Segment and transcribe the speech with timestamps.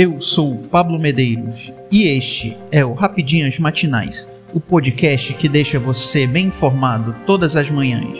[0.00, 6.24] Eu sou Pablo Medeiros e este é o Rapidinhas Matinais, o podcast que deixa você
[6.24, 8.16] bem informado todas as manhãs.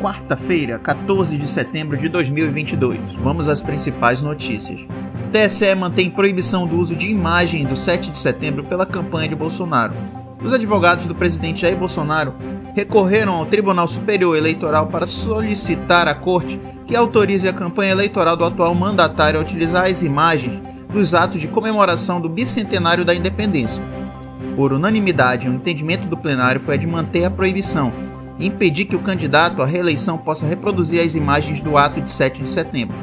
[0.00, 3.16] Quarta-feira, 14 de setembro de 2022.
[3.16, 4.78] Vamos às principais notícias.
[5.34, 9.92] TSE mantém proibição do uso de imagem do 7 de setembro pela campanha de Bolsonaro.
[10.40, 12.34] Os advogados do presidente Jair Bolsonaro
[12.72, 18.44] recorreram ao Tribunal Superior Eleitoral para solicitar à corte que autorize a campanha eleitoral do
[18.44, 20.62] atual mandatário a utilizar as imagens
[20.92, 23.82] dos atos de comemoração do bicentenário da independência.
[24.54, 27.92] Por unanimidade, o entendimento do plenário foi a de manter a proibição
[28.38, 32.40] e impedir que o candidato à reeleição possa reproduzir as imagens do ato de 7
[32.40, 32.94] de setembro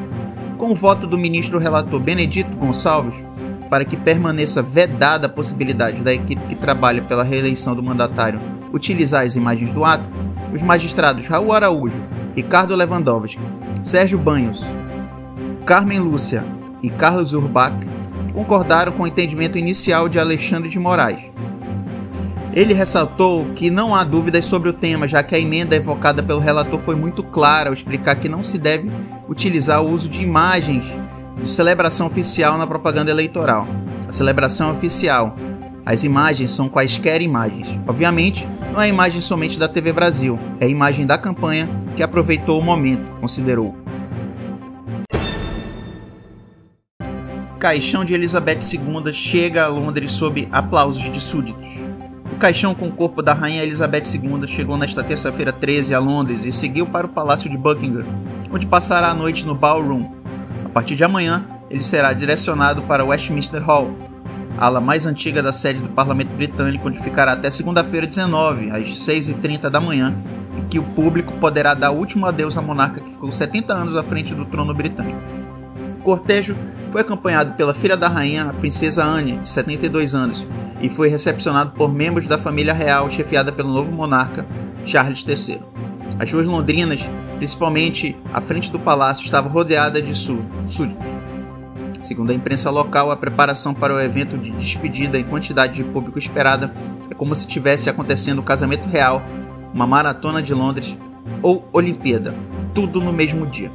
[0.61, 3.15] com o voto do ministro relator Benedito Gonçalves,
[3.67, 8.39] para que permaneça vedada a possibilidade da equipe que trabalha pela reeleição do mandatário
[8.71, 10.03] utilizar as imagens do ato,
[10.53, 11.99] os magistrados Raul Araújo,
[12.35, 13.41] Ricardo Lewandowski,
[13.81, 14.61] Sérgio Banhos,
[15.65, 16.43] Carmen Lúcia
[16.83, 17.75] e Carlos Urbach
[18.31, 21.21] concordaram com o entendimento inicial de Alexandre de Moraes,
[22.53, 26.39] ele ressaltou que não há dúvidas sobre o tema, já que a emenda evocada pelo
[26.39, 28.91] relator foi muito clara ao explicar que não se deve
[29.29, 30.85] utilizar o uso de imagens
[31.41, 33.65] de celebração oficial na propaganda eleitoral.
[34.07, 35.35] A celebração oficial.
[35.85, 37.67] As imagens são quaisquer imagens.
[37.87, 42.59] Obviamente, não é imagem somente da TV Brasil, é a imagem da campanha que aproveitou
[42.59, 43.75] o momento, considerou.
[47.57, 51.90] Caixão de Elizabeth II chega a Londres sob aplausos de súditos
[52.41, 56.51] caixão com o corpo da Rainha Elizabeth II chegou nesta terça-feira 13 a Londres e
[56.51, 58.03] seguiu para o Palácio de Buckingham,
[58.51, 60.09] onde passará a noite no Ballroom.
[60.65, 63.95] A partir de amanhã, ele será direcionado para Westminster Hall,
[64.57, 69.69] ala mais antiga da sede do Parlamento Britânico, onde ficará até segunda-feira 19, às 6h30
[69.69, 70.11] da manhã,
[70.57, 73.95] em que o público poderá dar o último adeus à monarca que ficou 70 anos
[73.95, 75.21] à frente do trono britânico.
[76.01, 76.55] O cortejo
[76.91, 80.43] foi acompanhado pela filha da rainha, a princesa Anne, de 72 anos,
[80.81, 84.43] e foi recepcionado por membros da família real chefiada pelo novo monarca
[84.83, 85.61] Charles III.
[86.17, 86.99] As ruas londrinas,
[87.37, 91.05] principalmente à frente do palácio, estavam rodeadas de súditos.
[92.01, 96.17] Segundo a imprensa local, a preparação para o evento de despedida em quantidade de público
[96.17, 96.73] esperada
[97.11, 99.21] é como se tivesse acontecendo o casamento real,
[99.71, 100.97] uma maratona de Londres
[101.43, 102.33] ou Olimpíada,
[102.73, 103.71] tudo no mesmo dia.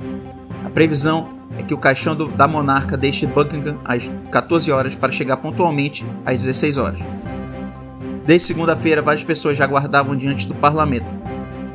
[0.64, 5.12] A previsão é que o caixão do, da monarca deixe Buckingham às 14 horas para
[5.12, 6.98] chegar pontualmente às 16 horas.
[8.26, 11.06] Desde segunda-feira, várias pessoas já aguardavam diante do parlamento,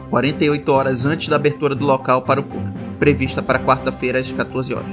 [0.10, 4.74] 48 horas antes da abertura do local para o público, prevista para quarta-feira às 14
[4.74, 4.92] horas.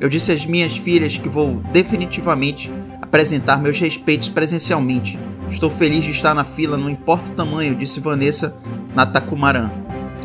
[0.00, 2.70] Eu disse às minhas filhas que vou definitivamente
[3.00, 5.18] apresentar meus respeitos presencialmente.
[5.50, 8.56] Estou feliz de estar na fila, não importa o tamanho, disse Vanessa
[8.94, 9.70] Natakumaran,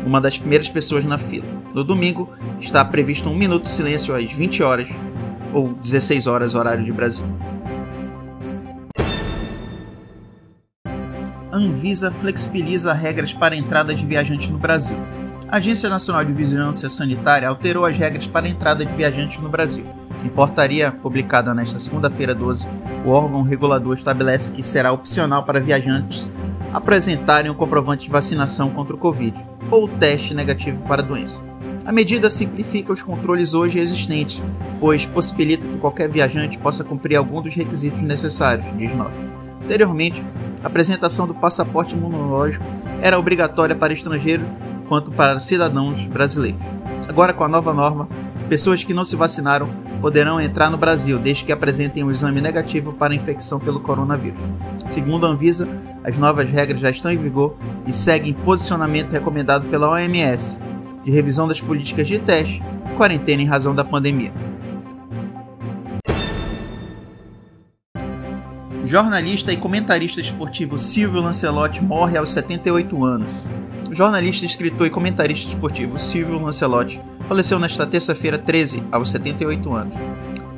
[0.06, 1.44] uma das primeiras pessoas na fila.
[1.74, 4.88] No domingo, está previsto um minuto de silêncio às 20 horas
[5.52, 7.24] ou 16 horas, horário de Brasil.
[11.52, 14.96] Anvisa flexibiliza regras para entrada de viajantes no Brasil.
[15.48, 19.84] A Agência Nacional de Vigilância Sanitária alterou as regras para entrada de viajantes no Brasil.
[20.24, 22.66] Em portaria publicada nesta segunda-feira 12,
[23.04, 26.28] o órgão regulador estabelece que será opcional para viajantes
[26.76, 29.34] apresentarem um comprovante de vacinação contra o Covid
[29.70, 31.42] ou teste negativo para a doença.
[31.86, 34.42] A medida simplifica os controles hoje existentes,
[34.78, 39.14] pois possibilita que qualquer viajante possa cumprir algum dos requisitos necessários, diz nota.
[39.64, 40.22] Anteriormente,
[40.62, 42.64] a apresentação do passaporte imunológico
[43.00, 44.46] era obrigatória para estrangeiros
[44.86, 46.60] quanto para cidadãos brasileiros.
[47.08, 48.06] Agora, com a nova norma,
[48.50, 49.70] pessoas que não se vacinaram
[50.00, 54.38] poderão entrar no Brasil desde que apresentem um exame negativo para infecção pelo coronavírus.
[54.88, 55.68] Segundo a Anvisa,
[56.04, 60.58] as novas regras já estão em vigor e seguem posicionamento recomendado pela OMS,
[61.04, 62.62] de revisão das políticas de teste,
[62.96, 64.32] quarentena em razão da pandemia.
[68.84, 73.30] Jornalista e comentarista esportivo Silvio Lancelotti morre aos 78 anos.
[73.90, 79.94] Jornalista, escritor e comentarista esportivo Silvio Lancelotti faleceu nesta terça-feira 13, aos 78 anos.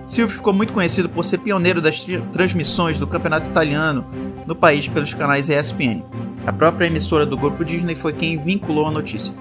[0.07, 4.07] Silvio ficou muito conhecido por ser pioneiro das transmissões do campeonato italiano
[4.47, 6.03] no país pelos canais ESPN.
[6.47, 9.35] A própria emissora do grupo Disney foi quem vinculou a notícia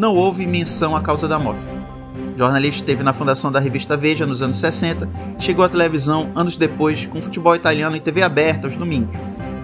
[0.00, 1.60] não houve menção à causa da morte.
[2.34, 5.06] O jornalista esteve na fundação da revista Veja nos anos 60
[5.38, 9.14] e chegou à televisão anos depois com futebol italiano em TV aberta aos domingos.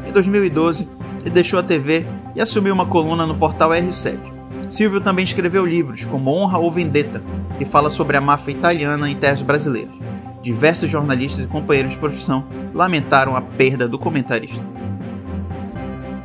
[0.07, 0.89] Em 2012,
[1.23, 2.05] ele deixou a TV
[2.35, 4.36] e assumiu uma coluna no portal R7.
[4.69, 7.23] Silvio também escreveu livros como Honra ou Vendetta,
[7.59, 9.95] que fala sobre a máfia italiana em terras brasileiras.
[10.43, 14.63] diversos jornalistas e companheiros de profissão lamentaram a perda do comentarista.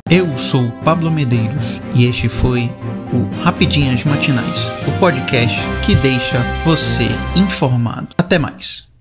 [0.08, 2.70] Eu sou Pablo Medeiros e este foi
[3.12, 8.08] o Rapidinhas Matinais, o podcast que deixa você informado.
[8.16, 8.91] Até mais.